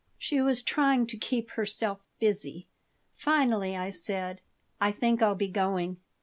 [0.17, 2.65] She was trying to keep herself busy.
[3.13, 4.41] Finally I said:
[4.79, 5.97] "I think I'll be going.